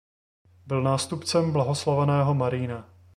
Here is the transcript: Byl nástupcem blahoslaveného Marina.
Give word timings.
Byl 0.65 0.81
nástupcem 0.83 1.51
blahoslaveného 1.51 2.33
Marina. 2.33 2.89